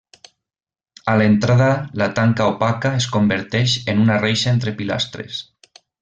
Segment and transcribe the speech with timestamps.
[1.13, 1.67] A l'entrada
[2.03, 5.43] la tanca opaca es converteix en una reixa entre pilastres.